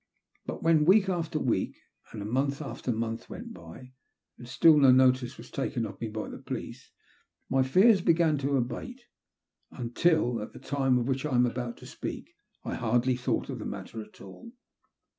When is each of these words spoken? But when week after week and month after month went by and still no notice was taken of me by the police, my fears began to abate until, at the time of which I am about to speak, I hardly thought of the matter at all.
But 0.47 0.63
when 0.63 0.85
week 0.85 1.09
after 1.09 1.37
week 1.37 1.77
and 2.11 2.25
month 2.25 2.59
after 2.59 2.91
month 2.91 3.29
went 3.29 3.53
by 3.53 3.93
and 4.39 4.47
still 4.47 4.75
no 4.79 4.91
notice 4.91 5.37
was 5.37 5.51
taken 5.51 5.85
of 5.85 6.01
me 6.01 6.07
by 6.07 6.27
the 6.27 6.39
police, 6.39 6.89
my 7.51 7.61
fears 7.61 8.01
began 8.01 8.39
to 8.39 8.57
abate 8.57 9.01
until, 9.69 10.41
at 10.41 10.53
the 10.53 10.59
time 10.59 10.97
of 10.97 11.07
which 11.07 11.23
I 11.23 11.35
am 11.35 11.45
about 11.45 11.77
to 11.77 11.85
speak, 11.85 12.31
I 12.63 12.73
hardly 12.73 13.15
thought 13.15 13.51
of 13.51 13.59
the 13.59 13.65
matter 13.65 14.01
at 14.01 14.19
all. 14.21 14.51